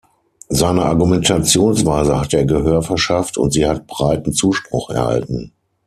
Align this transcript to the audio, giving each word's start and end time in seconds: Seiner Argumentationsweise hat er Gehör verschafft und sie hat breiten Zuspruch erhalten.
Seiner 0.49 0.85
Argumentationsweise 0.85 2.19
hat 2.19 2.33
er 2.33 2.45
Gehör 2.45 2.81
verschafft 2.81 3.37
und 3.37 3.53
sie 3.53 3.67
hat 3.67 3.85
breiten 3.85 4.33
Zuspruch 4.33 4.89
erhalten. 4.89 5.51